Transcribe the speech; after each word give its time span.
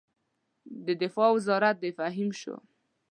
د 0.85 0.87
دفاع 1.01 1.29
وزارت 1.35 1.75
د 1.81 1.85
فهیم 1.97 2.29
شو. 2.41 2.55